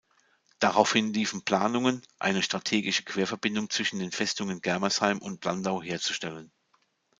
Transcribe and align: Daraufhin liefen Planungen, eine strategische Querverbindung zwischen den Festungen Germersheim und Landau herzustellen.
Daraufhin 0.57 1.13
liefen 1.13 1.43
Planungen, 1.43 2.01
eine 2.17 2.41
strategische 2.41 3.03
Querverbindung 3.03 3.69
zwischen 3.69 3.99
den 3.99 4.11
Festungen 4.11 4.59
Germersheim 4.59 5.19
und 5.19 5.45
Landau 5.45 5.79
herzustellen. 5.79 6.51